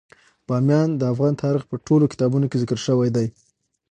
بامیان 0.47 0.89
د 0.95 1.01
افغان 1.13 1.33
تاریخ 1.43 1.63
په 1.67 1.75
ټولو 1.87 2.05
کتابونو 2.13 2.45
کې 2.49 2.59
ذکر 2.63 2.77
شوی 2.85 3.09
دی. 3.15 3.27